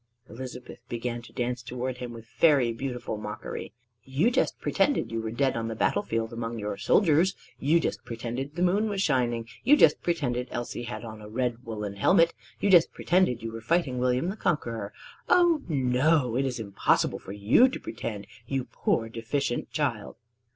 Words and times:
Elizabeth 0.27 0.79
began 0.89 1.21
to 1.21 1.31
dance 1.31 1.61
toward 1.61 1.97
him 1.99 2.11
with 2.11 2.25
fairy 2.25 2.73
beautiful 2.73 3.17
mockery: 3.17 3.71
"You 4.03 4.31
just 4.31 4.57
pretended 4.59 5.11
you 5.11 5.21
were 5.21 5.29
dead 5.29 5.55
on 5.55 5.67
the 5.67 5.75
battle 5.75 6.01
field, 6.01 6.33
among 6.33 6.57
your 6.57 6.75
soldiers: 6.75 7.35
you 7.59 7.79
just 7.79 8.03
pretended 8.03 8.55
the 8.55 8.63
moon 8.63 8.89
was 8.89 9.03
shining. 9.03 9.47
You 9.63 9.77
just 9.77 10.01
pretended 10.01 10.47
Elsie 10.49 10.85
had 10.85 11.05
on 11.05 11.21
a 11.21 11.29
red 11.29 11.63
woollen 11.65 11.97
helmet. 11.97 12.33
You 12.59 12.71
just 12.71 12.91
pretended 12.91 13.43
you 13.43 13.51
were 13.51 13.61
fighting 13.61 13.99
William 13.99 14.29
the 14.29 14.37
Conqueror. 14.37 14.91
Oh, 15.29 15.61
no! 15.69 16.35
It 16.35 16.45
is 16.45 16.59
impossible 16.59 17.19
for 17.19 17.31
you 17.33 17.69
to 17.69 17.79
pretend, 17.79 18.25
you 18.47 18.63
poor 18.65 19.07
deficient 19.07 19.69
child!" 19.69 20.15